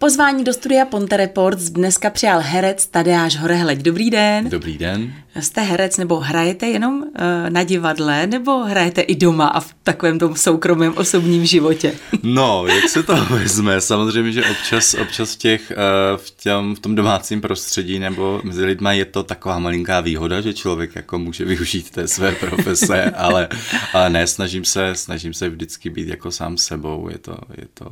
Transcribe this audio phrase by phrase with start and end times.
[0.00, 3.78] Pozvání do studia Ponte Reports dneska přijal herec Tadeáš Horehleď.
[3.78, 4.50] Dobrý den.
[4.50, 5.14] Dobrý den.
[5.40, 7.06] Jste herec nebo hrajete jenom uh,
[7.48, 11.94] na divadle nebo hrajete i doma a v takovém tom soukromém osobním životě?
[12.22, 13.80] No, jak se to vezme?
[13.80, 18.64] Samozřejmě, že občas, občas v, těch, uh, v, těm, v tom domácím prostředí nebo mezi
[18.64, 23.48] lidmi je to taková malinká výhoda, že člověk jako může využít té své profese, ale,
[23.92, 27.08] ale ne, snažím se, snažím se vždycky být jako sám sebou.
[27.08, 27.90] Je to, je to,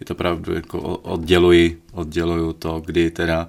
[0.00, 3.48] je to pravdu, jako odděluji, odděluju to, kdy teda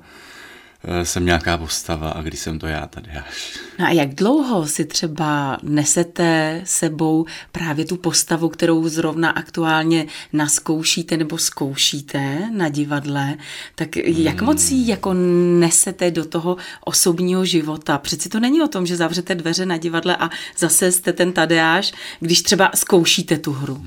[0.83, 3.59] eh, jsem nějaká postava a kdy jsem to já tady až.
[3.79, 11.17] No a jak dlouho si třeba nesete sebou právě tu postavu, kterou zrovna aktuálně naskoušíte
[11.17, 13.37] nebo zkoušíte na divadle,
[13.75, 14.45] tak jak hmm.
[14.45, 15.13] moc ji jako
[15.59, 17.97] nesete do toho osobního života?
[17.97, 21.93] Přeci to není o tom, že zavřete dveře na divadle a zase jste ten Tadeáš,
[22.19, 23.85] když třeba zkoušíte tu hru.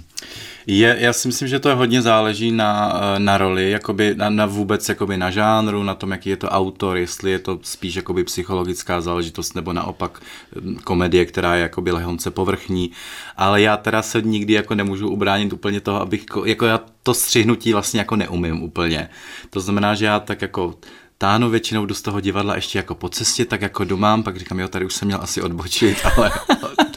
[0.70, 4.46] Je, já si myslím, že to hodně záleží na, eh, na roli, jakoby na, na
[4.46, 8.24] vůbec jakoby na žánru, na tom, jaký je to autor, jestli je to spíš jakoby
[8.24, 10.20] psychologická záležitost nebo naopak
[10.60, 12.90] hm, komedie, která je jakoby lehonce povrchní.
[13.36, 17.72] Ale já teda se nikdy jako nemůžu ubránit úplně toho, abych, jako já to střihnutí
[17.72, 19.10] vlastně jako neumím úplně.
[19.50, 20.74] To znamená, že já tak jako
[21.18, 24.68] táhnu většinou do toho divadla ještě jako po cestě, tak jako doma, pak říkám, jo,
[24.68, 26.32] tady už jsem měl asi odbočit, ale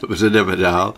[0.02, 0.94] dobře, jdeme dál.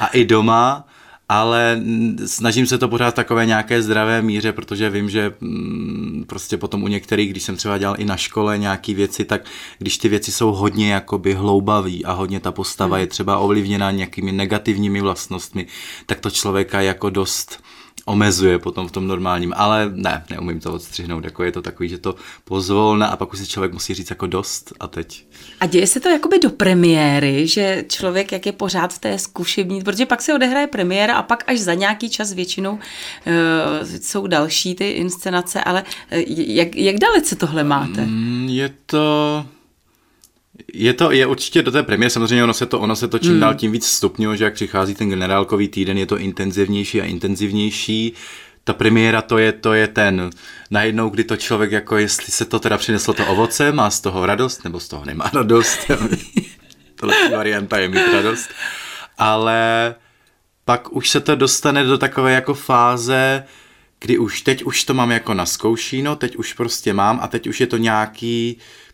[0.00, 0.84] A i doma,
[1.28, 1.82] ale
[2.26, 6.88] snažím se to pořád takové nějaké zdravé míře, protože vím, že mm, prostě potom u
[6.88, 9.44] některých, když jsem třeba dělal i na škole nějaké věci, tak
[9.78, 14.32] když ty věci jsou hodně jakoby hloubavý a hodně ta postava je třeba ovlivněna nějakými
[14.32, 15.66] negativními vlastnostmi,
[16.06, 17.62] tak to člověka jako dost
[18.04, 21.98] omezuje potom v tom normálním, ale ne, neumím to odstřihnout, jako je to takový, že
[21.98, 22.14] to
[22.44, 25.26] pozvolna a pak už si člověk musí říct jako dost a teď.
[25.60, 29.82] A děje se to jakoby do premiéry, že člověk jak je pořád v té zkušební,
[29.82, 32.80] protože pak se odehraje premiéra a pak až za nějaký čas většinou uh,
[34.00, 38.06] jsou další ty inscenace, ale uh, jak, jak dalece tohle máte?
[38.06, 39.46] Mm, je to
[40.72, 43.30] je to, je určitě do té premiéry, samozřejmě ono se to, ono se to čím
[43.30, 43.40] hmm.
[43.40, 48.12] dál tím víc stupňuje, že jak přichází ten generálkový týden, je to intenzivnější a intenzivnější.
[48.64, 50.30] Ta premiéra to je, to je ten
[50.70, 54.26] najednou, kdy to člověk, jako jestli se to teda přineslo to ovoce, má z toho
[54.26, 55.90] radost, nebo z toho nemá radost.
[56.96, 58.50] Tohle varianta je mít radost.
[59.18, 59.94] Ale
[60.64, 63.44] pak už se to dostane do takové jako fáze,
[64.00, 67.46] kdy už teď už to mám jako na zkoušíno, teď už prostě mám a teď
[67.46, 68.91] už je to nějaký, Mm,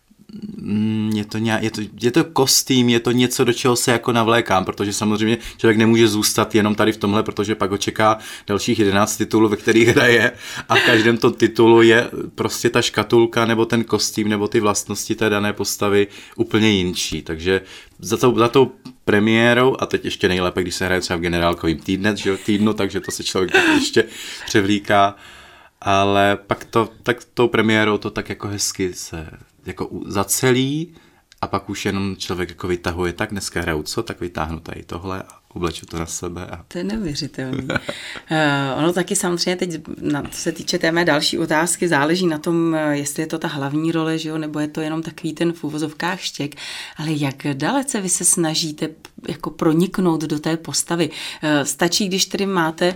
[1.15, 4.13] je to, nějak, je, to, je to kostým, je to něco, do čeho se jako
[4.13, 8.79] navlékám, protože samozřejmě člověk nemůže zůstat jenom tady v tomhle, protože pak ho čeká dalších
[8.79, 10.33] 11 titulů, ve kterých hraje
[10.69, 15.15] a v každém tom titulu je prostě ta škatulka nebo ten kostým nebo ty vlastnosti
[15.15, 16.07] té dané postavy
[16.37, 17.23] úplně jinčí.
[17.23, 17.61] Takže
[17.99, 18.73] za, to, za tou
[19.05, 23.01] premiérou a teď ještě nejlépe, když se hraje třeba v generálkovým týdne, že, týdnu, takže
[23.01, 24.05] to se člověk ještě
[24.47, 25.17] převlíká
[25.81, 29.31] ale pak to, tak tou premiérou to tak jako hezky se
[29.69, 30.95] jako zacelí
[31.41, 35.23] a pak už jenom člověk jako vytahuje, tak dneska hraju co, tak vytáhnu tady tohle
[35.23, 36.47] a obleču to na sebe.
[36.47, 36.65] A...
[36.69, 37.63] To je neuvěřitelné.
[37.63, 37.79] uh,
[38.79, 42.75] ono taky samozřejmě teď, na, co se týče té mé další otázky, záleží na tom,
[42.75, 45.53] eh, jestli je to ta hlavní role, že jo, nebo je to jenom takový ten
[45.53, 46.55] v úvozovkách štěk,
[46.97, 48.89] ale jak dalece vy se snažíte
[49.29, 51.11] jako proniknout do té postavy.
[51.11, 52.95] Uh, stačí, když tedy máte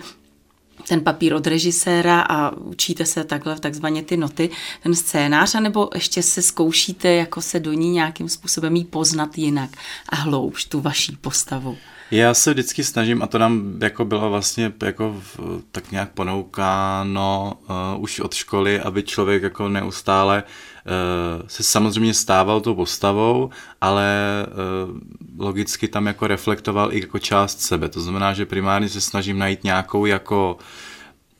[0.89, 4.51] ten papír od režiséra a učíte se takhle takzvaně ty noty,
[4.83, 9.71] ten scénář, anebo ještě se zkoušíte jako se do ní nějakým způsobem jí poznat jinak
[10.09, 11.79] a hloubš tu vaší postavu?
[12.13, 15.41] Já se vždycky snažím, a to nám jako bylo vlastně jako v,
[15.71, 17.53] tak nějak ponoukáno
[17.97, 23.51] uh, už od školy, aby člověk jako neustále uh, se samozřejmě stával tou postavou,
[23.81, 24.07] ale
[24.89, 24.99] uh,
[25.39, 27.89] logicky tam jako reflektoval i jako část sebe.
[27.89, 30.59] To znamená, že primárně se snažím najít nějakou jako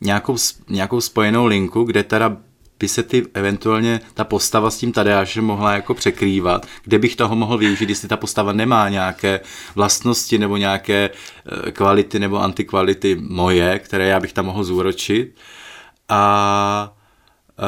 [0.01, 0.37] nějakou,
[0.69, 2.37] nějakou spojenou linku, kde teda
[2.83, 7.35] by se ty eventuálně ta postava s tím Tadeášem mohla jako překrývat, kde bych toho
[7.35, 9.39] mohl využít, jestli ta postava nemá nějaké
[9.75, 15.35] vlastnosti nebo nějaké eh, kvality nebo antikvality moje, které já bych tam mohl zúročit.
[16.09, 16.93] A
[17.59, 17.63] e,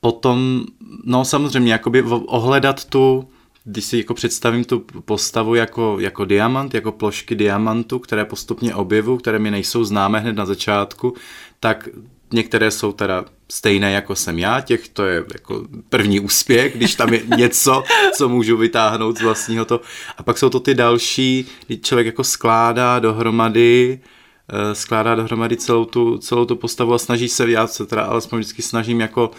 [0.00, 0.64] potom,
[1.04, 3.28] no samozřejmě, jakoby ohledat tu,
[3.64, 9.16] když si jako představím tu postavu jako, jako diamant, jako plošky diamantu, které postupně objevu,
[9.16, 11.14] které mi nejsou známé hned na začátku,
[11.60, 11.88] tak
[12.32, 17.14] některé jsou teda stejné jako jsem já, těch to je jako první úspěch, když tam
[17.14, 17.82] je něco,
[18.16, 19.80] co můžu vytáhnout z vlastního to.
[20.18, 24.00] A pak jsou to ty další, kdy člověk jako skládá dohromady,
[24.48, 28.38] eh, skládá dohromady celou tu, celou tu postavu a snaží se, já se teda alespoň
[28.38, 29.30] vždycky snažím jako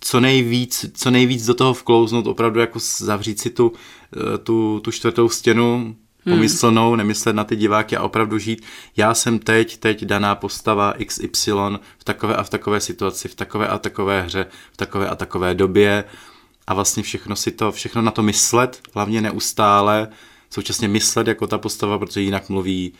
[0.00, 3.72] co nejvíc, co nejvíc do toho vklouznout, opravdu jako zavřít si tu,
[4.16, 8.64] eh, tu, tu čtvrtou stěnu, pomyslnou, nemyslet na ty diváky a opravdu žít.
[8.96, 11.52] Já jsem teď, teď daná postava XY
[11.98, 15.54] v takové a v takové situaci, v takové a takové hře, v takové a takové
[15.54, 16.04] době
[16.66, 20.08] a vlastně všechno si to, všechno na to myslet, hlavně neustále,
[20.50, 22.92] současně myslet jako ta postava, protože jinak mluví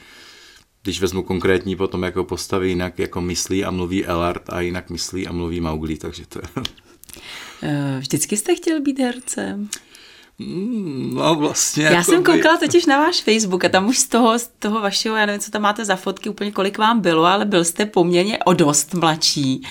[0.82, 5.26] když vezmu konkrétní potom jako postavy, jinak jako myslí a mluví Elard a jinak myslí
[5.26, 6.64] a mluví Mowgli, takže to je...
[7.62, 9.68] Eh, vždycky jste chtěl být hercem?
[10.40, 11.84] Mm, no vlastně.
[11.84, 12.32] Já jako jsem by...
[12.32, 15.40] koukala totiž na váš Facebook a tam už z toho, z toho vašeho, já nevím,
[15.40, 18.94] co tam máte za fotky, úplně kolik vám bylo, ale byl jste poměrně o dost
[18.94, 19.62] mladší.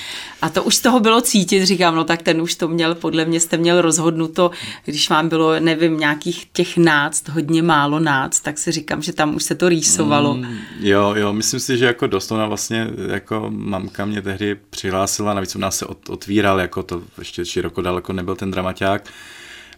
[0.41, 3.25] A to už z toho bylo cítit, říkám, no tak ten už to měl, podle
[3.25, 4.51] mě jste měl rozhodnuto,
[4.85, 9.35] když vám bylo, nevím, nějakých těch náct, hodně málo náct, tak si říkám, že tam
[9.35, 10.33] už se to rýsovalo.
[10.33, 15.33] Mm, jo, jo, myslím si, že jako dost ona vlastně, jako mamka mě tehdy přihlásila,
[15.33, 19.09] navíc u nás se otvíral, jako to ještě široko daleko nebyl ten dramaťák,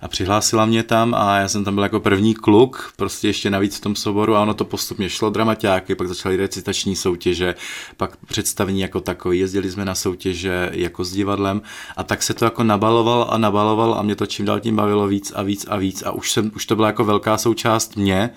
[0.02, 3.78] a přihlásila mě tam a já jsem tam byl jako první kluk, prostě ještě navíc
[3.78, 7.56] v tom soboru a ono to postupně šlo, dramaťáky, pak začaly recitační soutěže,
[7.98, 11.62] pak představení jako takový, jezdili jsme na soutěže jako s divadlem
[11.98, 15.08] a tak se to jako nabaloval a nabaloval a mě to čím dál tím bavilo
[15.08, 16.04] víc a víc a víc.
[16.04, 18.30] A už, jsem, už to byla jako velká součást mě,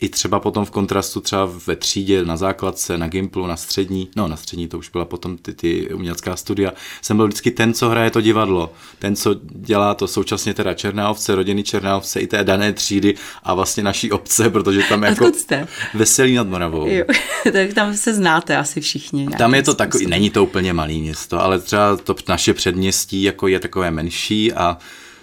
[0.00, 4.28] i třeba potom v kontrastu třeba ve třídě, na základce, na Gimplu, na střední, no
[4.28, 7.88] na střední to už byla potom ty, ty umělecká studia, jsem byl vždycky ten, co
[7.88, 12.26] hraje to divadlo, ten, co dělá to současně teda Černá ovce, rodiny Černá ovce i
[12.26, 15.68] té dané třídy a vlastně naší obce, protože tam jako jste?
[15.94, 16.86] Veselý nad Moravou.
[16.86, 17.04] Jo,
[17.52, 19.28] tak tam se znáte asi všichni.
[19.38, 23.48] Tam je to takový, není to úplně malý město, ale třeba to naše předměstí jako
[23.48, 24.78] je takové menší a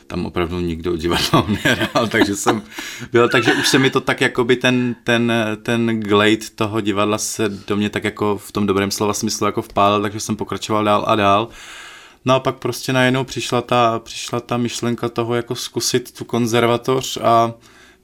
[0.08, 2.62] tam opravdu nikdo divadlo nehrál, takže jsem
[3.12, 5.34] byl, takže už se mi to tak jako by ten, ten,
[5.64, 9.62] ten glade toho divadla se do mě tak jako v tom dobrém slova smyslu jako
[9.62, 11.48] vpálil, takže jsem pokračoval dál a dál.
[12.26, 17.18] No a pak prostě najednou přišla ta, přišla ta myšlenka toho jako zkusit tu konzervatoř
[17.18, 17.54] a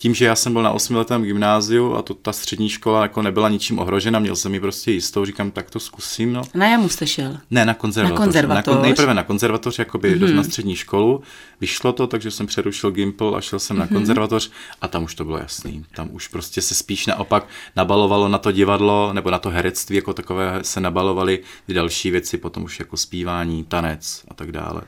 [0.04, 3.50] tím, že já jsem byl na osmiletém gymnáziu a to ta střední škola jako nebyla
[3.50, 6.34] ničím ohrožena, měl jsem ji prostě jistou, říkám, tak to zkusím.
[6.34, 6.42] No.
[6.54, 7.38] Na jamu jste šel?
[7.52, 8.20] Ne, na konzervatoř.
[8.20, 8.76] Na konzervatoř.
[8.76, 10.36] Na, nejprve na konzervatoř, jakoby mm-hmm.
[10.36, 11.22] na střední školu.
[11.62, 13.80] Vyšlo to, takže jsem přerušil Gimple a šel jsem mm-hmm.
[13.80, 13.96] na mhm.
[13.96, 14.52] konzervatoř
[14.82, 15.86] a tam už to bylo jasný.
[15.96, 20.14] Tam už prostě se spíš naopak nabalovalo na to divadlo nebo na to herectví jako
[20.14, 24.82] takové se nabalovaly ty další věci, potom už jako zpívání, tanec a tak dále.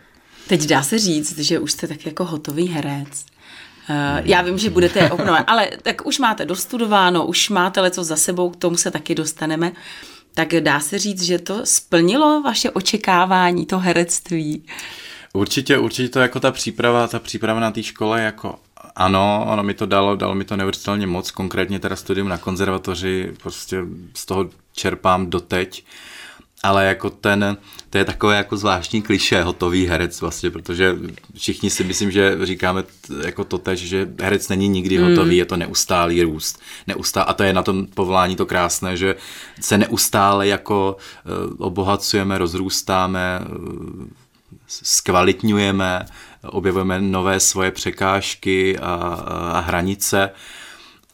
[0.48, 3.26] Teď dá se říct, že už jste tak jako hotový herec.
[3.90, 8.16] Uh, já vím, že budete obnovovat, ale tak už máte dostudováno, už máte leco za
[8.16, 9.72] sebou, k tomu se taky dostaneme.
[10.34, 14.66] Tak dá se říct, že to splnilo vaše očekávání, to herectví?
[15.34, 18.56] Určitě, určitě to jako ta příprava, ta příprava na té škole jako
[18.96, 23.34] ano, ono mi to dalo, dalo mi to neuvěřitelně moc, konkrétně teda studium na konzervatoři,
[23.42, 23.78] prostě
[24.14, 25.86] z toho čerpám doteď.
[26.63, 27.57] Ale jako ten,
[27.90, 30.96] to je takové jako zvláštní kliše, hotový herec vlastně, protože
[31.36, 32.84] všichni si myslím, že říkáme
[33.25, 35.10] jako to tež, že herec není nikdy mm.
[35.10, 36.60] hotový, je to neustálý růst.
[36.88, 39.16] Neustá, a to je na tom povolání to krásné, že
[39.62, 44.06] se neustále jako uh, obohacujeme, rozrůstáme, uh,
[44.68, 46.06] zkvalitňujeme,
[46.44, 48.94] objevujeme nové svoje překážky a,
[49.54, 50.30] a hranice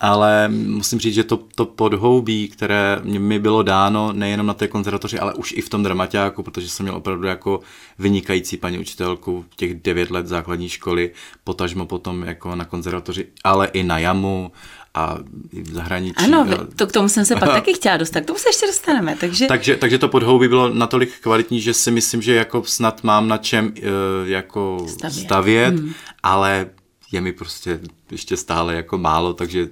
[0.02, 5.20] ale musím říct, že to, to podhoubí, které mi bylo dáno nejenom na té konzervatoři,
[5.20, 7.60] ale už i v tom dramaťáku, protože jsem měl opravdu jako
[8.00, 11.12] vynikající paní učitelku těch devět let základní školy,
[11.44, 14.52] potažmo potom jako na konzervatoři, ale i na jamu
[14.94, 15.18] a
[15.64, 16.16] v zahraničí.
[16.26, 19.16] Ano, to k tomu jsem se pak taky chtěla dostat, k tomu se ještě dostaneme.
[19.20, 19.48] Takže...
[19.48, 23.38] takže, takže to podhoubí bylo natolik kvalitní, že si myslím, že jako snad mám na
[23.38, 25.94] čem uh, jako stavět, stavět hmm.
[26.24, 26.70] ale
[27.12, 27.80] je mi prostě
[28.12, 29.68] ještě stále jako málo, takže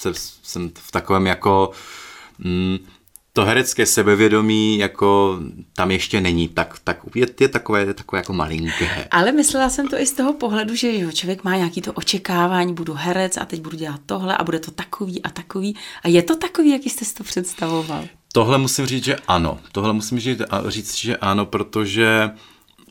[0.00, 0.10] se,
[0.42, 1.70] jsem v takovém jako
[2.38, 2.78] mm,
[3.32, 5.38] to herecké sebevědomí jako
[5.76, 9.08] tam ještě není, tak, tak je, je takové, je takové jako malinké.
[9.10, 12.74] Ale myslela jsem to i z toho pohledu, že jo, člověk má nějaký to očekávání,
[12.74, 15.76] budu herec a teď budu dělat tohle a bude to takový a takový.
[16.02, 18.04] A je to takový, jaký jste si to představoval?
[18.32, 19.58] Tohle musím říct, že ano.
[19.72, 22.30] Tohle musím říct, říct že ano, protože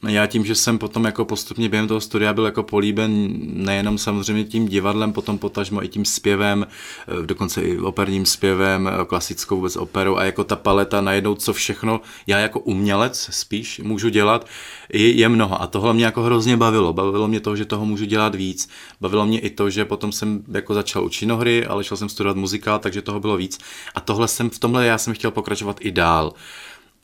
[0.08, 4.44] já tím, že jsem potom jako postupně během toho studia byl jako políben nejenom samozřejmě
[4.44, 6.68] tím divadlem, potom potažmo i tím zpěvem,
[7.08, 11.54] eh, dokonce i operním zpěvem, eh, klasickou vůbec operou a jako ta paleta najednou, co
[11.54, 14.48] všechno já jako umělec spíš můžu dělat,
[14.94, 16.94] je, je mnoho a tohle mě jako hrozně bavilo.
[16.94, 18.70] Bavilo mě to, že toho můžu dělat víc.
[19.02, 22.38] Bavilo mě i to, že potom jsem jako začal učit činohry, ale šel jsem studovat
[22.38, 23.60] muzikál, takže toho bylo víc.
[23.96, 26.34] A tohle jsem, v tomhle já jsem chtěl pokračovat i dál.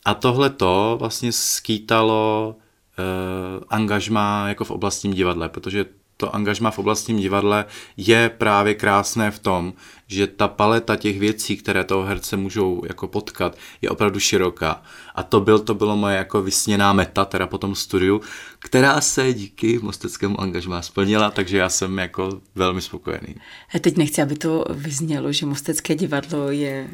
[0.06, 2.56] A tohle to vlastně skýtalo
[3.00, 5.86] uh, angažma jako v oblastním divadle, protože
[6.18, 7.66] to angažma v oblastním divadle
[7.98, 9.74] je právě krásné v tom,
[10.08, 14.84] že ta paleta těch věcí, které toho herce můžou jako potkat, je opravdu široká.
[15.16, 18.22] A to, byl, to bylo moje jako vysněná meta, teda po tom studiu,
[18.60, 23.36] která se díky mosteckému angažmá splnila, takže já jsem jako velmi spokojený.
[23.76, 26.88] A teď nechci, aby to vyznělo, že Mostecké divadlo je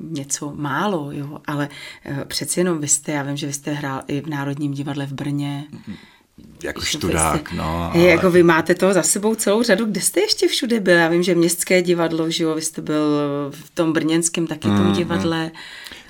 [0.00, 1.68] něco málo, jo, ale
[2.04, 5.06] eh, přeci jenom vy jste, já vím, že vy jste hrál i v Národním divadle
[5.06, 5.64] v Brně,
[6.62, 7.90] jako študák, no.
[7.94, 8.02] Ale...
[8.02, 9.84] Jako vy máte toho za sebou celou řadu.
[9.84, 10.96] Kde jste ještě všude byl?
[10.96, 14.86] Já vím, že Městské divadlo, že jo, vy jste byl v tom brněnském taky tom
[14.86, 15.50] mm, divadle.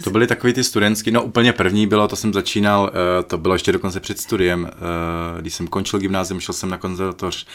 [0.04, 3.54] To byly takový ty studentský, no úplně první bylo, to jsem začínal, eh, to bylo
[3.54, 7.46] ještě dokonce před studiem, eh, když jsem končil gymnázium, šel jsem na konzervatoř,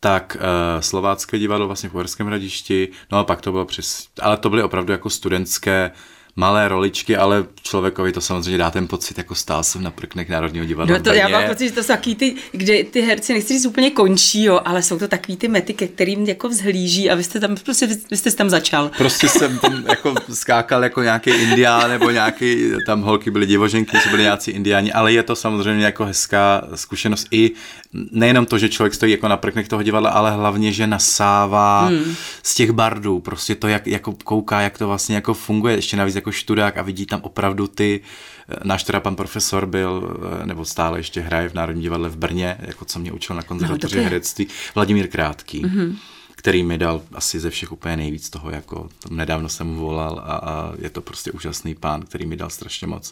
[0.00, 4.36] tak uh, Slovácké divadlo vlastně v Uherském hradišti, no a pak to bylo přes, ale
[4.36, 5.90] to byly opravdu jako studentské
[6.38, 10.64] malé roličky, ale člověkovi to samozřejmě dá ten pocit, jako stál jsem na prknech Národního
[10.64, 10.96] divadla.
[10.96, 13.66] No to já mám pocit, že to jsou takový ty, kde ty herci nechci říct
[13.66, 17.24] úplně končí, jo, ale jsou to takový ty mety, ke kterým jako vzhlíží a vy
[17.24, 18.90] jste tam, prostě vy jste tam začal.
[18.98, 24.10] Prostě jsem tam jako skákal jako nějaký indián nebo nějaký, tam holky byly divoženky, jsou
[24.10, 27.50] byly nějací indiáni, ale je to samozřejmě jako hezká zkušenost i
[27.92, 32.14] nejenom to, že člověk stojí jako na prknech toho divadla, ale hlavně, že nasává hmm.
[32.42, 36.14] z těch bardů, prostě to, jak jako kouká, jak to vlastně jako funguje, ještě navíc
[36.14, 38.00] jako študák a vidí tam opravdu ty,
[38.48, 42.16] eh, náš teda pan profesor byl, eh, nebo stále ještě hraje v Národním divadle v
[42.16, 45.64] Brně, jako co mě učil na konzervatoři no, herectví, Vladimír Krátký.
[45.64, 45.96] Mm-hmm
[46.38, 50.36] který mi dal asi ze všech úplně nejvíc toho, jako nedávno jsem mu volal a,
[50.36, 53.10] a je to prostě úžasný pán, který mi dal strašně moc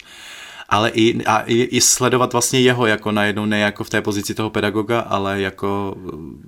[0.68, 4.34] ale i, a i, i sledovat vlastně jeho jako najednou ne jako v té pozici
[4.34, 5.96] toho pedagoga, ale jako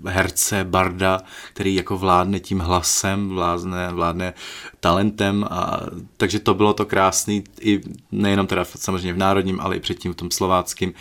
[0.06, 1.20] eh, herce, barda,
[1.52, 4.34] který jako vládne tím hlasem, vládne, vládne
[4.80, 5.80] talentem a
[6.16, 7.80] takže to bylo to krásný i
[8.12, 10.92] nejenom teda samozřejmě v Národním, ale i předtím v tom slováckém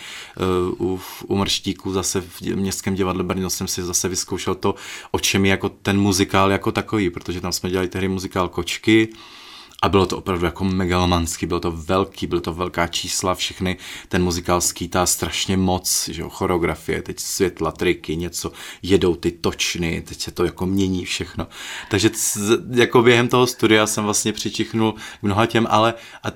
[0.79, 4.75] uh, u, u Mrštíku zase v Městském divadle Brno jsem si zase vyzkoušel to,
[5.11, 9.09] o čem je jako ten muzikál jako takový, protože tam jsme dělali tehdy muzikál Kočky,
[9.81, 13.77] a bylo to opravdu jako megalomanský, bylo to velký, bylo to velká čísla, všechny,
[14.09, 20.01] ten muzikál skýtá strašně moc, že jo, choreografie, teď světla, triky, něco, jedou ty točny,
[20.01, 21.47] teď se to jako mění všechno.
[21.89, 22.09] Takže
[22.69, 25.93] jako během toho studia jsem vlastně přičichnul mnoha těm, ale,
[26.23, 26.27] a,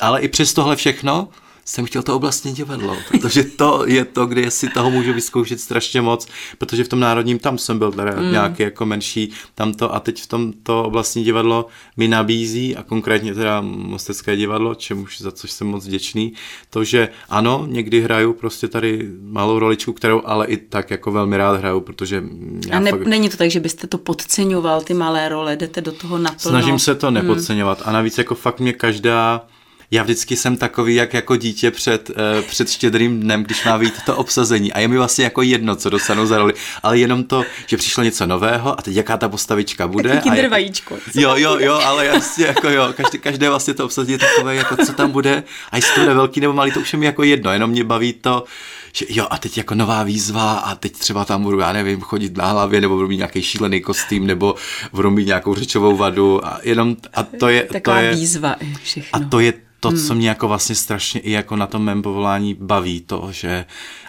[0.00, 1.28] ale i přes tohle všechno,
[1.64, 6.00] jsem chtěl to oblastní divadlo, protože to je to, kde si toho můžu vyzkoušet strašně
[6.00, 6.28] moc,
[6.58, 8.32] protože v tom národním tam jsem byl teda mm.
[8.32, 11.66] nějaký jako menší, tam to a teď v tom to oblastní divadlo
[11.96, 16.32] mi nabízí a konkrétně teda Mostecké divadlo, čemuž za což jsem moc vděčný,
[16.70, 21.36] to, že ano, někdy hraju prostě tady malou roličku, kterou ale i tak jako velmi
[21.36, 22.24] rád hraju, protože
[22.70, 23.06] a ne, fakt...
[23.06, 26.58] není to tak, že byste to podceňoval, ty malé role, jdete do toho naplno.
[26.58, 27.88] Snažím se to nepodceňovat mm.
[27.88, 29.46] a navíc jako fakt mě každá
[29.92, 32.16] já vždycky jsem takový, jak jako dítě před, uh,
[32.48, 34.72] před štědrým dnem, když má být to obsazení.
[34.72, 38.02] A je mi vlastně jako jedno, co dostanu za roli, ale jenom to, že přišlo
[38.02, 40.08] něco nového a teď jaká ta postavička bude.
[40.08, 40.98] Taky kinder vajíčko.
[41.14, 44.76] Jo, jo, jo, ale jasně, jako jo, každé, každé vlastně to obsazení je takové, jako
[44.86, 45.44] co tam bude.
[45.70, 47.84] A jestli to bude velký nebo malý, to už je mi jako jedno, jenom mě
[47.84, 48.44] baví to,
[48.92, 52.36] že jo, a teď jako nová výzva a teď třeba tam budu, já nevím, chodit
[52.36, 54.54] na hlavě, nebo budu mít nějaký šílený kostým, nebo
[54.92, 57.62] budu mít nějakou řečovou vadu a jenom, a to je...
[57.62, 59.20] Taková to je, výzva všechno.
[59.22, 60.06] A to je to, hmm.
[60.06, 63.64] co mě jako vlastně strašně i jako na tom mém povolání baví, to, že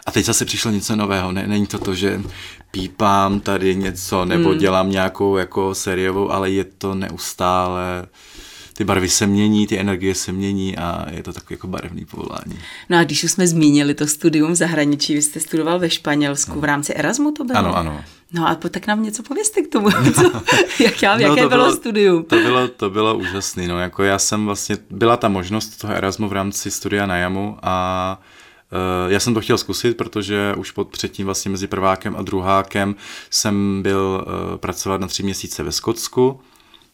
[0.05, 2.21] a teď zase přišlo něco nového, ne, není to to, že
[2.71, 4.57] pípám tady něco nebo hmm.
[4.57, 8.05] dělám nějakou jako sériovou, ale je to neustále
[8.73, 12.59] ty barvy se mění, ty energie se mění a je to takové jako barevný povolání.
[12.89, 16.55] No a když už jsme zmínili to studium v zahraničí, vy jste studoval ve Španělsku,
[16.55, 16.61] no.
[16.61, 17.59] v rámci Erasmu to bylo?
[17.59, 18.03] Ano, ano.
[18.33, 20.31] No a tak nám něco pověste k tomu, co,
[20.79, 22.23] jak já, no, jaké to bylo, bylo studium.
[22.23, 26.29] To bylo, to bylo úžasné, no jako já jsem vlastně, byla ta možnost toho Erasmu
[26.29, 28.19] v rámci studia na Jamu a
[29.05, 32.95] uh, já jsem to chtěl zkusit, protože už pod předtím vlastně mezi prvákem a druhákem
[33.29, 36.39] jsem byl uh, pracovat na tři měsíce ve Skotsku,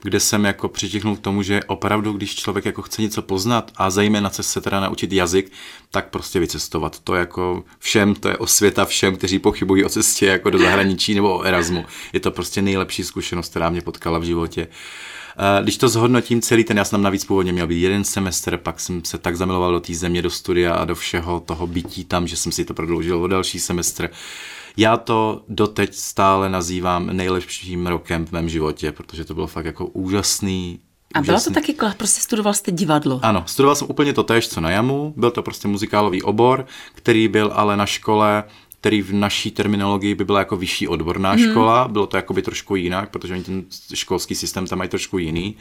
[0.01, 3.89] kde jsem jako přitichnul k tomu, že opravdu, když člověk jako chce něco poznat a
[3.89, 5.51] zejména chce se teda naučit jazyk,
[5.91, 6.99] tak prostě vycestovat.
[6.99, 11.37] To jako všem, to je osvěta všem, kteří pochybují o cestě jako do zahraničí nebo
[11.37, 11.85] o Erasmu.
[12.13, 14.67] Je to prostě nejlepší zkušenost, která mě potkala v životě.
[15.63, 19.05] Když to zhodnotím celý ten, já jsem navíc původně měl být jeden semestr, pak jsem
[19.05, 22.35] se tak zamiloval do té země, do studia a do všeho toho bytí tam, že
[22.35, 24.09] jsem si to prodloužil o další semestr.
[24.77, 29.85] Já to doteď stále nazývám nejlepším rokem v mém životě, protože to bylo fakt jako
[29.85, 30.79] úžasný,
[31.13, 33.19] a bylo to taky, prostě studoval jste divadlo?
[33.23, 35.13] Ano, studoval jsem úplně to též, co na JAMu.
[35.17, 38.43] Byl to prostě muzikálový obor, který byl ale na škole,
[38.79, 41.49] který v naší terminologii by byla jako vyšší odborná hmm.
[41.49, 41.87] škola.
[41.87, 45.55] Bylo to jako by trošku jinak, protože oni ten školský systém tam mají trošku jiný.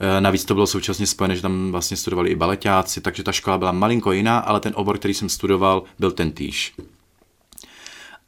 [0.00, 3.58] E, navíc to bylo současně spojené, že tam vlastně studovali i baletáci, takže ta škola
[3.58, 6.74] byla malinko jiná, ale ten obor, který jsem studoval, byl ten týž.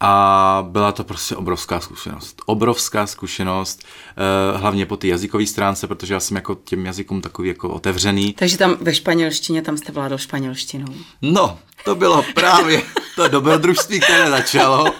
[0.05, 2.43] A byla to prostě obrovská zkušenost.
[2.47, 7.49] Obrovská zkušenost, eh, hlavně po té jazykové stránce, protože já jsem jako těm jazykům takový
[7.49, 8.33] jako otevřený.
[8.33, 10.95] Takže tam ve španělštině, tam jste vládal španělštinou.
[11.23, 12.83] No, to bylo právě
[13.17, 14.95] to dobrodružství, které začalo.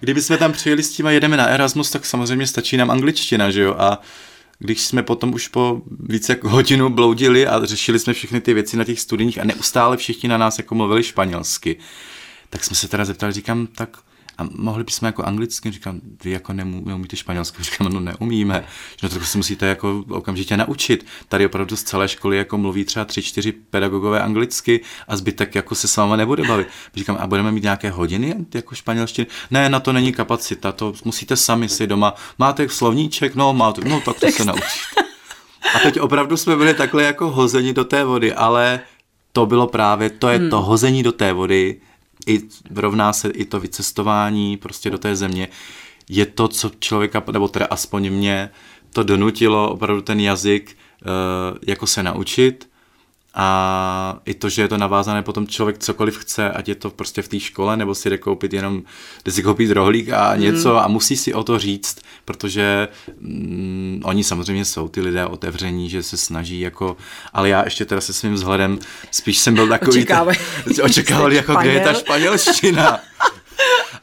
[0.00, 3.50] Kdyby jsme tam přijeli s tím a jedeme na Erasmus, tak samozřejmě stačí nám angličtina,
[3.50, 3.74] že jo?
[3.78, 4.00] A
[4.58, 8.76] když jsme potom už po více jak hodinu bloudili a řešili jsme všechny ty věci
[8.76, 11.76] na těch studijních a neustále všichni na nás jako mluvili španělsky,
[12.56, 13.98] tak jsme se teda zeptali, říkám, tak
[14.38, 18.64] a mohli bychom jako anglicky, říkám, vy jako neumí, neumíte španělsky, říkám, no neumíme,
[19.02, 21.06] no tak se musíte jako okamžitě naučit.
[21.28, 25.74] Tady opravdu z celé školy jako mluví třeba tři, čtyři pedagogové anglicky a zbytek jako
[25.74, 26.68] se s váma nebude bavit.
[26.94, 29.26] Říkám, a budeme mít nějaké hodiny jako španělštiny?
[29.50, 32.14] Ne, na to není kapacita, to musíte sami si doma.
[32.38, 33.34] Máte slovníček?
[33.34, 35.00] No, máte, no tak to se naučíte.
[35.74, 38.80] A teď opravdu jsme byli takhle jako hozeni do té vody, ale
[39.32, 40.50] to bylo právě, to je hmm.
[40.50, 41.80] to hození do té vody,
[42.26, 42.40] i
[42.74, 45.48] rovná se i to vycestování prostě do té země,
[46.08, 48.50] je to, co člověka, nebo teda aspoň mě,
[48.92, 52.68] to donutilo opravdu ten jazyk uh, jako se naučit
[53.38, 57.22] a i to, že je to navázané potom člověk cokoliv chce, ať je to prostě
[57.22, 58.82] v té škole, nebo si jde koupit jenom,
[59.24, 60.40] jde si koupit rohlík a mhm.
[60.40, 60.78] něco mm.
[60.78, 62.88] a musí si o to říct, protože
[63.20, 66.96] mm, oni samozřejmě jsou ty lidé otevření, že se snaží jako,
[67.32, 68.78] ale já ještě teda se svým vzhledem,
[69.10, 70.06] spíš jsem byl takový,
[70.82, 72.98] očekávali jako, kde je ta španělština.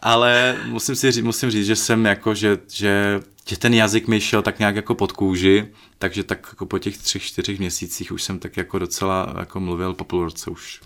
[0.03, 4.21] ale musím si říct, musím říct, že jsem jako, že, že že ten jazyk mi
[4.21, 5.67] šel tak nějak jako pod kůži,
[5.99, 9.93] takže tak jako po těch třech, čtyřech měsících už jsem tak jako docela jako mluvil
[9.93, 10.81] po půl roce už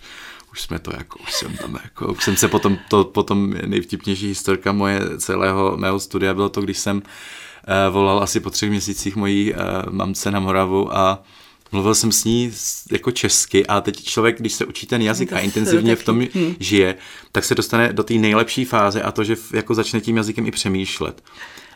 [0.51, 4.27] už jsme to jako, už jsem tam jako, už jsem se potom, to potom nejvtipnější
[4.27, 9.15] historka moje celého mého studia bylo to, když jsem uh, volal asi po třech měsících
[9.15, 9.59] mojí uh,
[9.89, 11.23] mamce na Moravu a
[11.71, 12.51] mluvil jsem s ní
[12.91, 16.55] jako česky a teď člověk, když se učí ten jazyk a intenzivně v tom hmm.
[16.59, 16.95] žije,
[17.31, 20.51] tak se dostane do té nejlepší fáze a to, že jako začne tím jazykem i
[20.51, 21.23] přemýšlet.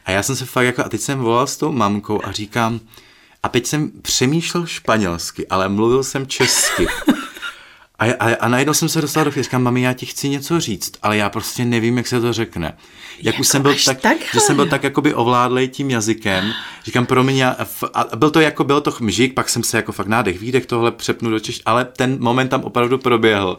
[0.05, 2.79] A já jsem se fakt jako, a teď jsem volal s tou mamkou a říkám,
[3.43, 6.87] a teď jsem přemýšlel španělsky, ale mluvil jsem česky.
[8.01, 10.59] A, a, a najednou jsem se dostal do chvíli, říkám, mami, já ti chci něco
[10.59, 12.77] říct, ale já prostě nevím, jak se to řekne.
[13.17, 16.51] Jak jako už jsem byl tak, tak že jsem byl tak jakoby ovládlej tím jazykem,
[16.85, 17.57] říkám, promiň, já,
[17.93, 20.91] a byl to jako, byl to chmžík, pak jsem se jako fakt nádech, výdech tohle
[20.91, 23.57] přepnu do Češ, ale ten moment tam opravdu proběhl.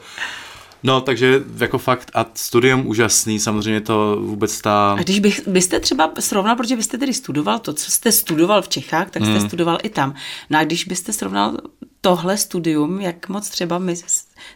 [0.82, 4.92] No, takže jako fakt a studium úžasný, samozřejmě to vůbec ta...
[4.92, 8.68] A když bych, byste třeba srovnal, protože byste tedy studoval to, co jste studoval v
[8.68, 9.48] Čechách, tak jste hmm.
[9.48, 10.14] studoval i tam.
[10.50, 11.56] No a když byste srovnal
[12.00, 13.96] tohle studium, jak moc třeba my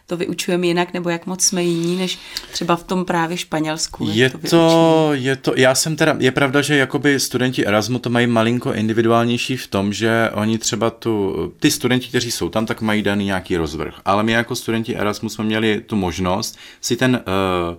[0.05, 2.19] to vyučujeme jinak, nebo jak moc jsme jiní, než
[2.51, 4.09] třeba v tom právě Španělsku.
[4.11, 8.09] Je to, to je to, já jsem teda, je pravda, že jakoby studenti Erasmu to
[8.09, 12.81] mají malinko individuálnější v tom, že oni třeba tu, ty studenti, kteří jsou tam, tak
[12.81, 13.93] mají daný nějaký rozvrh.
[14.05, 17.77] Ale my jako studenti Erasmu jsme měli tu možnost si ten uh,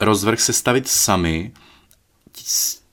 [0.00, 1.52] rozvrh sestavit sami,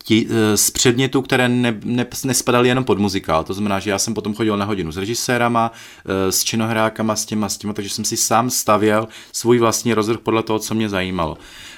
[0.06, 3.44] ti, eh, z předmětů, které ne, ne, nespadaly jenom pod muzikál.
[3.44, 5.72] To znamená, že já jsem potom chodil na hodinu s režisérama,
[6.06, 10.20] eh, s činohrákama, s těma, s těma, takže jsem si sám stavěl svůj vlastní rozvrh
[10.20, 11.38] podle toho, co mě zajímalo.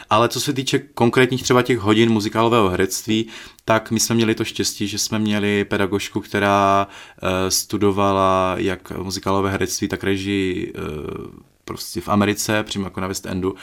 [0.09, 3.27] Ale co se týče konkrétních třeba těch hodin muzikálového herectví,
[3.65, 9.51] tak my jsme měli to štěstí, že jsme měli pedagožku, která uh, studovala jak muzikálové
[9.51, 10.73] herectví, tak režii
[11.67, 13.55] prostě v Americe, přímo jako na West Endu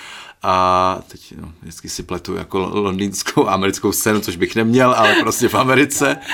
[0.47, 5.15] a teď no, vždycky si pletu jako londýnskou a americkou scénu, což bych neměl, ale
[5.21, 6.17] prostě v Americe.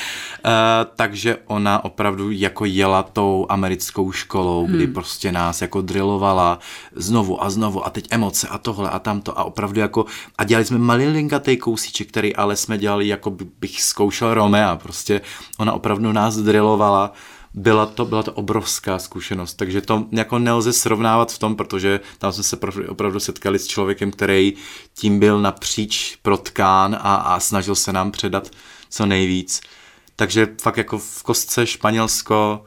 [0.44, 0.52] Uh,
[0.96, 4.94] takže ona opravdu jako jela tou americkou školou, kdy hmm.
[4.94, 6.58] prostě nás jako drillovala
[6.94, 10.04] znovu a znovu a teď emoce a tohle a tamto a opravdu jako
[10.38, 15.20] a dělali jsme malilinkatý kousíček, který ale jsme dělali jako bych zkoušel Romea, prostě
[15.58, 17.12] ona opravdu nás drillovala
[17.54, 22.32] byla to, byla to obrovská zkušenost, takže to jako nelze srovnávat v tom, protože tam
[22.32, 22.56] jsme se
[22.88, 24.52] opravdu setkali s člověkem, který
[24.94, 28.50] tím byl napříč protkán a, a snažil se nám předat
[28.90, 29.60] co nejvíc.
[30.16, 32.64] Takže fakt jako v kostce Španělsko,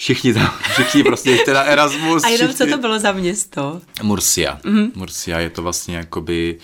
[0.00, 2.24] Všichni tam, všichni prostě, teda Erasmus.
[2.24, 2.66] A jenom všichni.
[2.66, 3.80] co to bylo za město?
[4.02, 4.58] Murcia.
[4.64, 4.90] Mm-hmm.
[4.94, 6.58] Murcia je to vlastně jakoby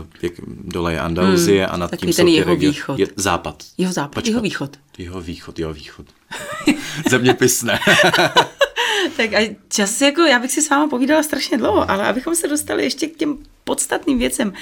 [0.00, 2.98] uh, jak dole je Andaluzie mm, a nad tím ten jeho region, východ.
[2.98, 3.62] Je, západ.
[3.78, 4.28] Jeho západ, Počkat.
[4.28, 4.76] jeho východ.
[4.98, 6.06] Jeho východ, jeho východ.
[7.10, 7.78] Zeměpisné.
[9.16, 12.48] tak a čas jako, já bych si s váma povídala strašně dlouho, ale abychom se
[12.48, 14.48] dostali ještě k těm podstatným věcem.
[14.48, 14.54] Uh,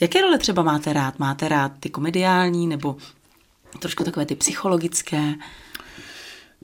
[0.00, 1.18] jaké role třeba máte rád?
[1.18, 2.96] Máte rád ty komediální nebo
[3.78, 5.34] trošku takové ty psychologické?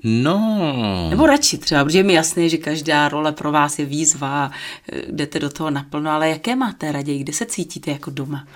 [0.04, 1.06] No.
[1.10, 4.50] Nebo radši třeba, protože je mi jasné, že každá role pro vás je výzva,
[4.92, 8.46] eh, jdete do toho naplno, ale jaké máte raději, kde se cítíte jako doma?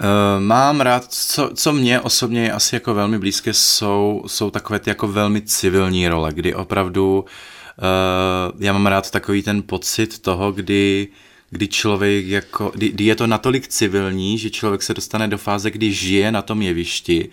[0.00, 4.78] Uh, mám rád, co, co mě osobně je asi jako velmi blízké, jsou, jsou takové
[4.78, 10.52] ty jako velmi civilní role, kdy opravdu uh, já mám rád takový ten pocit toho,
[10.52, 11.08] kdy
[11.50, 15.70] kdy člověk jako, kdy, kdy je to natolik civilní, že člověk se dostane do fáze,
[15.70, 17.28] kdy žije na tom jevišti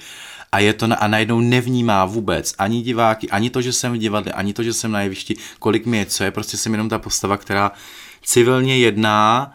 [0.51, 3.97] a je to na, a najednou nevnímá vůbec ani diváky, ani to, že jsem v
[3.97, 6.89] divadle, ani to, že jsem na jevišti, kolik mi je, co je, prostě jsem jenom
[6.89, 7.71] ta postava, která
[8.23, 9.53] civilně jedná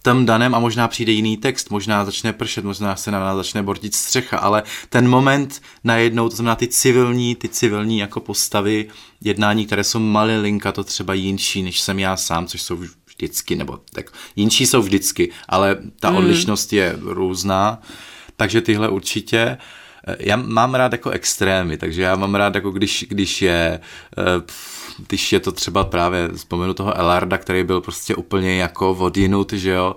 [0.00, 3.36] v tom daném a možná přijde jiný text, možná začne pršet, možná se na nás
[3.36, 8.88] začne bortit střecha, ale ten moment najednou, to znamená ty civilní, ty civilní jako postavy
[9.20, 13.80] jednání, které jsou malilinka, to třeba jinší, než jsem já sám, což jsou vždycky, nebo
[13.92, 16.18] tak jinší jsou vždycky, ale ta hmm.
[16.18, 17.82] odlišnost je různá,
[18.36, 19.58] takže tyhle určitě.
[20.18, 23.80] Já mám rád jako extrémy, takže já mám rád jako když, když je
[24.18, 24.42] eh,
[25.08, 29.70] když je to třeba právě, vzpomenu toho Elarda, který byl prostě úplně jako odinut, že
[29.70, 29.96] jo.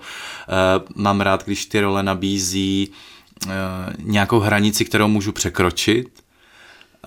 [0.50, 2.92] Eh, mám rád, když ty role nabízí
[3.48, 3.52] eh,
[4.00, 6.24] nějakou hranici, kterou můžu překročit,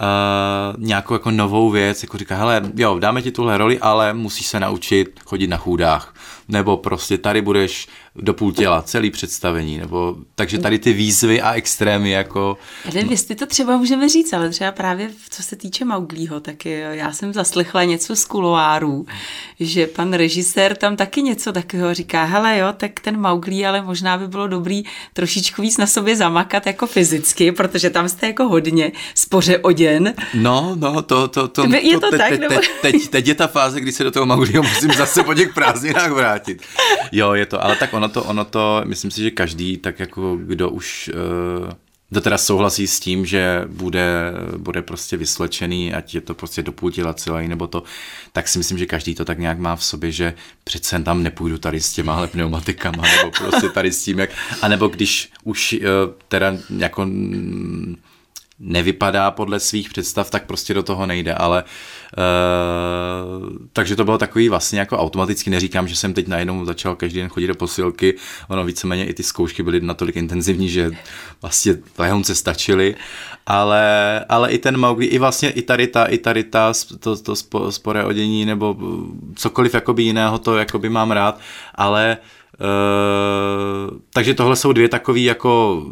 [0.00, 4.46] Uh, nějakou jako novou věc, jako říká, hele, jo, dáme ti tuhle roli, ale musíš
[4.46, 6.14] se naučit chodit na chůdách
[6.48, 11.52] nebo prostě tady budeš do půl těla, celý představení, nebo takže tady ty výzvy a
[11.52, 12.58] extrémy jako...
[12.84, 16.64] Já nevím, jestli to třeba můžeme říct, ale třeba právě co se týče Mauglího, tak
[16.90, 19.06] já jsem zaslechla něco z kuloárů,
[19.60, 24.18] že pan režisér tam taky něco takového říká, hele jo, tak ten Mauglí, ale možná
[24.18, 24.82] by bylo dobrý
[25.12, 30.14] trošičku víc na sobě zamakat jako fyzicky, protože tam jste jako hodně spoře oděn.
[30.34, 32.54] No, no, to, to, to, je to, to tak, teď, nebo...
[32.54, 35.54] teď, teď, teď, je ta fáze, kdy se do toho Mauglího musím zase po těch
[35.54, 36.62] prázdninách vrátit vrátit.
[37.12, 40.36] Jo, je to, ale tak ono to, ono to, myslím si, že každý, tak jako
[40.36, 41.10] kdo už
[41.64, 41.72] uh,
[42.10, 46.72] kdo teda souhlasí s tím, že bude, bude prostě vyslečený, ať je to prostě do
[46.72, 47.82] půl těla celý, nebo to,
[48.32, 51.58] tak si myslím, že každý to tak nějak má v sobě, že přece tam nepůjdu
[51.58, 54.30] tady s těma pneumatikama, nebo prostě tady s tím, jak,
[54.62, 57.06] anebo když už uh, teda jako
[58.58, 61.64] nevypadá podle svých představ, tak prostě do toho nejde, ale
[62.18, 67.20] uh, takže to bylo takový vlastně jako automaticky, neříkám, že jsem teď najednou začal každý
[67.20, 68.14] den chodit do posilky,
[68.48, 70.90] ono víceméně i ty zkoušky byly natolik intenzivní, že
[71.42, 72.96] vlastně lehonce stačily,
[73.46, 77.36] ale, ale i ten Mowgli, i vlastně i tady ta, i tady ta, to, to
[77.70, 78.76] sporé odění nebo
[79.34, 81.40] cokoliv jakoby jiného, to jakoby mám rád,
[81.74, 82.16] ale
[82.60, 85.82] Uh, takže tohle jsou dvě takové jako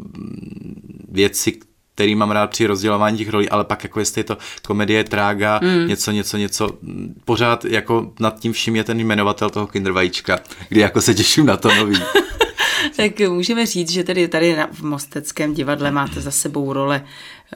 [1.09, 1.59] věci,
[1.95, 5.61] který mám rád při rozdělování těch rolí, ale pak jako jestli je to komedie, trága,
[5.63, 5.89] mm.
[5.89, 6.71] něco, něco, něco,
[7.25, 11.57] pořád jako nad tím vším je ten jmenovatel toho kindervajíčka, kdy jako se těším na
[11.57, 11.97] to nový.
[12.97, 17.05] tak můžeme říct, že tady, tady v Mosteckém divadle máte za sebou role,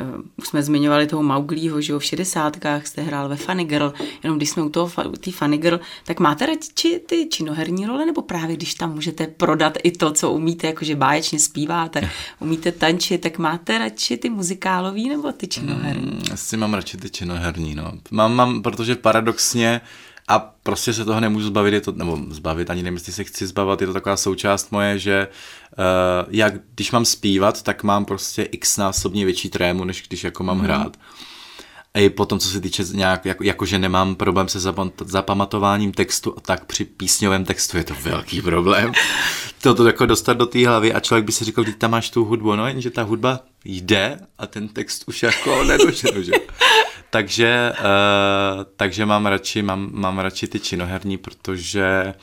[0.01, 3.93] uh, už jsme zmiňovali toho Mauglího, že jo, v šedesátkách jste hrál ve Funny Girl,
[4.23, 8.23] jenom když jsme u toho tý Funny Girl, tak máte radši ty činoherní role, nebo
[8.23, 12.11] právě když tam můžete prodat i to, co umíte, jakože báječně zpíváte,
[12.41, 16.11] umíte tančit, tak máte radši ty muzikálový nebo ty činoherní?
[16.11, 17.93] Mm, asi mám radši ty činoherní, no.
[18.11, 19.81] Mám, mám, protože paradoxně
[20.29, 23.47] a prostě se toho nemůžu zbavit, je to, nebo zbavit, ani nevím, jestli se chci
[23.47, 25.29] zbavit, je to taková součást moje, že
[25.79, 30.45] uh, jak když mám zpívat, tak mám prostě x násobně větší trému, než když jako
[30.45, 30.65] mám mm.
[30.65, 30.97] hrát.
[31.95, 34.59] A i potom, co se týče nějak, jako, jako že nemám problém se
[35.05, 38.93] zapamatováním textu, tak při písňovém textu je to velký problém.
[39.63, 42.57] Toto jako dostat do té hlavy a člověk by si říkal, tam máš tu hudbu,
[42.57, 46.33] no jenže ta hudba jde a ten text už jako nedoženu, že?
[47.11, 52.15] takže, uh, takže mám radši, mám, mám radši ty činoherní, protože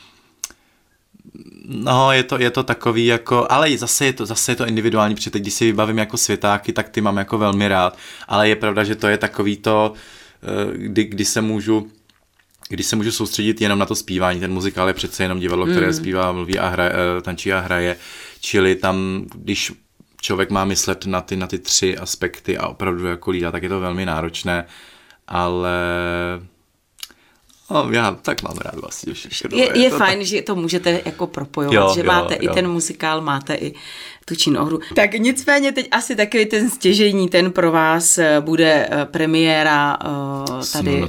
[1.67, 5.15] No, je to, je to takový jako, ale zase je to, zase je to individuální,
[5.15, 8.55] protože teď, když si vybavím jako světáky, tak ty mám jako velmi rád, ale je
[8.55, 9.93] pravda, že to je takový to,
[10.43, 11.91] eh, kdy, kdy se můžu
[12.69, 15.87] když se můžu soustředit jenom na to zpívání, ten muzikál je přece jenom divadlo, které
[15.87, 15.93] mm.
[15.93, 17.97] zpívá, mluví a hraje, eh, tančí a hraje,
[18.39, 19.71] čili tam, když
[20.25, 23.69] člověk má myslet na ty, na ty tři aspekty a opravdu jako lídá, tak je
[23.69, 24.65] to velmi náročné,
[25.27, 25.71] ale
[27.71, 29.57] No, já tak mám rád vlastně všechno.
[29.57, 30.27] Je, je fajn, tak...
[30.27, 32.51] že to můžete jako propojovat, jo, že jo, máte jo.
[32.51, 33.73] i ten muzikál, máte i
[34.25, 34.79] tu činohru.
[34.95, 40.63] Tak nicméně teď asi takový ten stěžení, ten pro vás eh, bude eh, premiéra uh,
[40.73, 41.03] tady,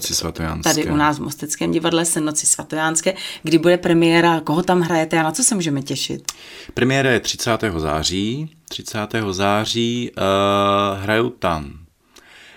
[0.62, 3.14] tady u nás v Mosteckém divadle Senoci svatojánské.
[3.42, 6.32] Kdy bude premiéra, koho tam hrajete a na co se můžeme těšit?
[6.74, 7.50] Premiéra je 30.
[7.76, 8.50] září.
[8.68, 8.98] 30.
[9.30, 11.86] září uh, hraju tam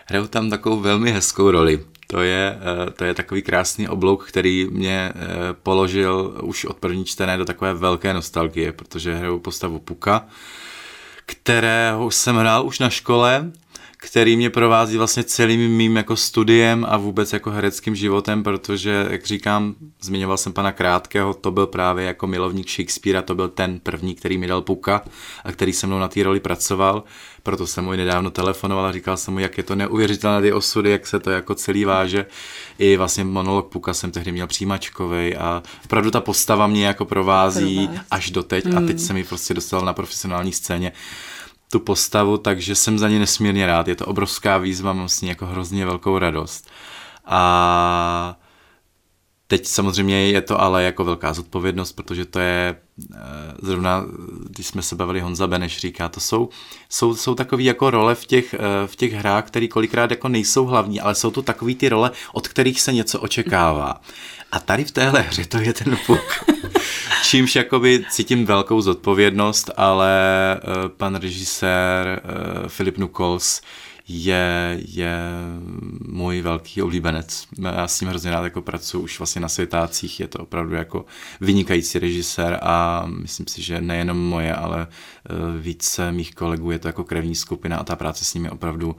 [0.10, 1.80] hraju tam takovou velmi hezkou roli.
[2.12, 5.19] To je, eh, to je takový krásný oblouk, který mě eh,
[5.63, 10.26] položil už od první čtené do takové velké nostalgie, protože hraju postavu Puka,
[11.26, 13.52] kterého jsem hrál už na škole,
[14.02, 19.26] který mě provází vlastně celým mým jako studiem a vůbec jako hereckým životem, protože, jak
[19.26, 24.16] říkám, zmiňoval jsem pana Krátkého, to byl právě jako milovník Shakespearea, to byl ten první,
[24.16, 25.02] který mi dal puka
[25.44, 27.04] a který se mnou na té roli pracoval,
[27.44, 30.54] proto jsem mu i nedávno telefonoval a říkal jsem mu, jak je to neuvěřitelné ty
[30.54, 32.26] osudy, jak se to jako celý váže.
[32.80, 37.90] I vlastně monolog Puka jsem tehdy měl přijímačkovej a opravdu ta postava mě jako provází
[38.12, 38.78] až doteď mm.
[38.78, 40.92] a teď jsem ji prostě dostal na profesionální scéně
[41.71, 43.88] tu postavu, takže jsem za ní nesmírně rád.
[43.88, 46.69] Je to obrovská výzva, mám s ní jako hrozně velkou radost.
[47.25, 48.36] A
[49.47, 52.75] teď samozřejmě je to ale jako velká zodpovědnost, protože to je
[53.15, 53.17] eh,
[53.62, 54.05] zrovna,
[54.49, 56.49] když jsme se bavili, Honza Beneš říká, to jsou,
[56.89, 60.65] jsou, jsou takové jako role v těch, eh, v těch hrách, které kolikrát jako nejsou
[60.65, 64.01] hlavní, ale jsou to takové ty role, od kterých se něco očekává.
[64.51, 66.43] A tady v téhle hře to je ten puk.
[67.23, 70.12] Čímž jakoby cítím velkou zodpovědnost, ale
[70.63, 73.62] uh, pan režisér uh, Filip Nukols
[74.08, 75.19] je, je
[76.08, 77.47] můj velký oblíbenec.
[77.60, 81.05] Já s ním hrozně rád jako pracuji už vlastně na světácích, je to opravdu jako
[81.41, 86.88] vynikající režisér a myslím si, že nejenom moje, ale uh, více mých kolegů je to
[86.88, 88.95] jako krevní skupina a ta práce s ním je opravdu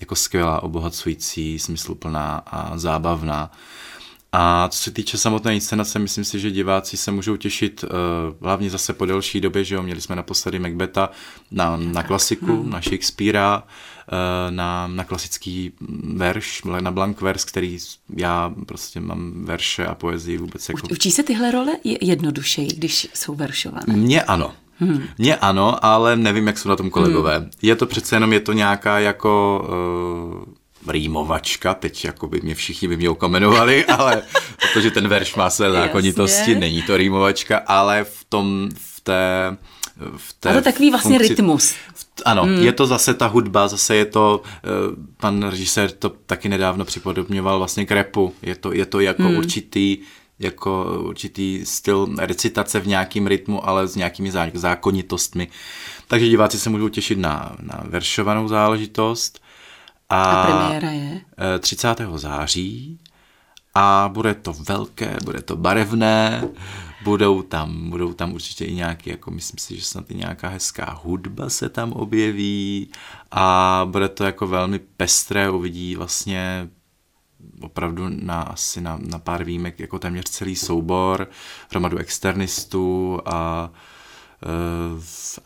[0.00, 3.50] jako skvělá, obohacující, smysluplná a zábavná.
[4.32, 7.90] A co se týče samotné inscenace, myslím si, že diváci se můžou těšit uh,
[8.46, 11.10] hlavně zase po delší době, že jo, měli jsme naposledy Macbeta
[11.50, 12.70] na, na klasiku, hmm.
[12.70, 15.72] na Shakespearea, uh, na, na klasický
[16.14, 17.78] verš, na blank vers, který
[18.16, 20.88] já prostě mám verše a poezii vůbec jako...
[20.90, 23.94] Učí se tyhle role jednodušeji, když jsou veršované?
[23.96, 24.52] Mně ano.
[24.78, 25.02] Hmm.
[25.18, 27.38] Mně ano, ale nevím, jak jsou na tom kolegové.
[27.38, 27.50] Hmm.
[27.62, 29.62] Je to přece jenom, je to nějaká jako...
[30.48, 30.54] Uh,
[30.88, 34.22] rýmovačka, teď jako by mě všichni by mě okamenovali, ale
[34.60, 39.56] protože ten verš má své zákonitosti, není to rýmovačka, ale v tom, v té
[40.16, 41.74] v té ale takový vlastně funkci, rytmus.
[42.24, 42.62] Ano, hmm.
[42.62, 44.68] je to zase ta hudba, zase je to, eh,
[45.16, 49.36] pan režisér to taky nedávno připodobňoval vlastně k repu, je to, je to jako hmm.
[49.36, 49.98] určitý
[50.40, 55.48] jako určitý styl recitace v nějakým rytmu, ale s nějakými zákonitostmi.
[56.08, 59.40] Takže diváci se můžou těšit na, na veršovanou záležitost.
[60.10, 61.20] A, a premiéra je?
[61.60, 62.00] 30.
[62.00, 62.98] Eh, září
[63.74, 66.48] a bude to velké, bude to barevné,
[67.04, 71.00] budou tam, budou tam určitě i nějaký, jako myslím si, že snad i nějaká hezká
[71.04, 72.90] hudba se tam objeví
[73.30, 76.68] a bude to jako velmi pestré, uvidí vlastně
[77.60, 81.28] opravdu na asi na, na pár výjimek jako téměř celý soubor,
[81.70, 83.99] hromadu externistů a Eh,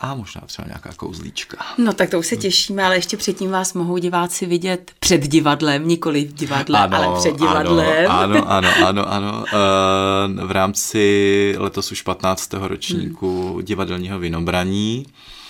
[0.00, 1.56] a možná třeba nějaká kouzlíčka.
[1.78, 5.88] No tak to už se těšíme, ale ještě předtím vás mohou diváci vidět před divadlem,
[5.88, 8.10] nikoli v divadle, ano, ale před divadlem.
[8.10, 9.44] Ano, ano, ano, ano.
[9.46, 12.52] Eh, v rámci letos už 15.
[12.52, 13.64] ročníku hmm.
[13.64, 15.43] divadelního vinobraní Eh,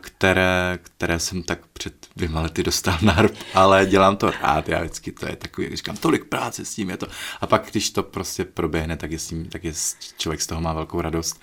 [0.00, 4.80] které, které jsem tak před dvěma lety dostal na rp, ale dělám to rád, já
[4.80, 7.06] vždycky to je takový, když říkám, tolik práce s tím je to.
[7.40, 9.72] A pak, když to prostě proběhne, tak je s tím, tak je,
[10.18, 11.40] člověk z toho má velkou radost.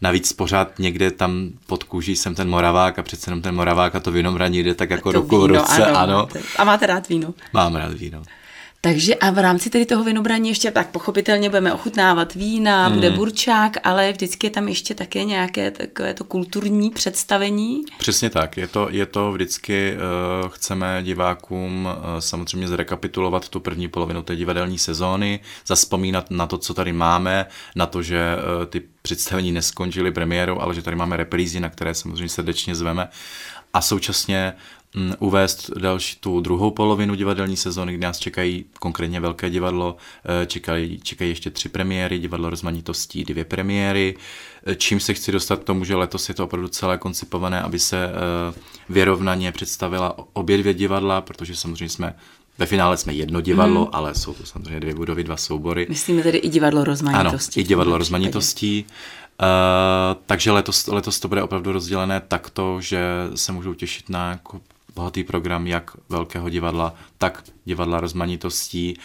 [0.00, 4.00] Navíc pořád někde tam pod kůží jsem ten Moravák a přece jenom ten Moravák a
[4.00, 5.98] to vinobraní jde tak jako ruku v ruce, ano.
[5.98, 6.28] ano.
[6.56, 7.34] A máte rád víno?
[7.52, 8.22] Mám rád víno.
[8.80, 12.94] Takže a v rámci tedy toho vinobraní ještě tak pochopitelně budeme ochutnávat vína, hmm.
[12.94, 17.82] bude burčák, ale vždycky je tam ještě také nějaké takové to kulturní představení.
[17.98, 19.96] Přesně tak, je to, je to vždycky,
[20.42, 26.58] uh, chceme divákům uh, samozřejmě zrekapitulovat tu první polovinu té divadelní sezóny, zaspomínat na to,
[26.58, 31.16] co tady máme, na to, že uh, ty představení neskončily premiérou, ale že tady máme
[31.16, 33.08] reprízy, na které samozřejmě srdečně zveme
[33.72, 34.85] a současně Mm,
[35.18, 39.96] uvést další tu druhou polovinu divadelní sezóny, kdy nás čekají konkrétně velké divadlo,
[40.42, 44.16] eh, čekají, čekají ještě tři premiéry, divadlo rozmanitostí, dvě premiéry,
[44.66, 47.78] eh, čím se chci dostat k tomu, že letos je to opravdu celé koncipované, aby
[47.78, 52.14] se eh, vyrovnaně představila obě dvě divadla, protože samozřejmě jsme
[52.58, 53.88] ve finále jsme jedno divadlo, mm.
[53.92, 55.86] ale jsou to samozřejmě dvě budovy, dva soubory.
[55.88, 57.60] Myslíme tedy i divadlo rozmanitostí.
[57.60, 58.84] Ano, i divadlo rozmanitostí.
[59.42, 63.00] Uh, takže letos, letos to bude opravdu rozdělené takto, že
[63.34, 64.60] se můžou těšit na jako
[64.96, 68.98] bohatý program jak velkého divadla, tak divadla rozmanitostí.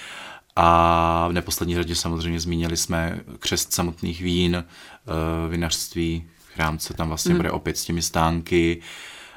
[0.56, 6.24] A v neposlední řadě samozřejmě zmínili jsme křest samotných vín, eh, vinařství,
[6.54, 7.38] chrámce tam vlastně mm.
[7.38, 8.82] bude opět s těmi stánky,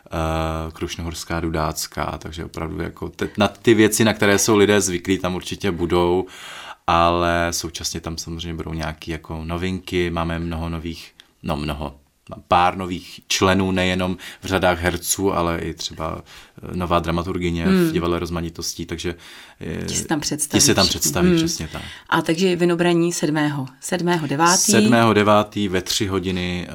[0.07, 5.19] eh, Krušnohorská Dudácká, takže opravdu jako te, na ty věci, na které jsou lidé zvyklí,
[5.19, 6.27] tam určitě budou,
[6.87, 11.95] ale současně tam samozřejmě budou nějaké jako novinky, máme mnoho nových, no mnoho,
[12.49, 17.89] pár nových členů, nejenom v řadách herců, ale i třeba eh, nová dramaturgině hmm.
[17.89, 19.15] v divadle rozmanitostí, takže
[19.61, 20.61] eh, ti se tam představí.
[20.61, 21.37] Ti se tam představí, hmm.
[21.37, 21.83] přesně tak.
[22.09, 23.37] A takže vynobraní 7.
[23.81, 24.07] 7.
[24.27, 24.47] 9.
[24.57, 24.95] 7.
[25.13, 25.35] 9.
[25.69, 26.69] ve tři hodiny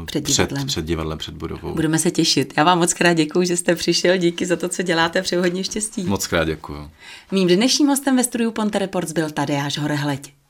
[0.00, 0.56] uh, před, divadlem.
[0.56, 1.74] Před, před divadlem, před budovou.
[1.74, 2.54] Budeme se těšit.
[2.56, 5.64] Já vám moc krát děkuji, že jste přišel, díky za to, co děláte, přeji hodně
[5.64, 6.04] štěstí.
[6.04, 6.90] Moc krát děkuji.
[7.30, 10.41] Mým dnešním hostem ve studiu Ponte Reports byl Tadeáš Horehleď.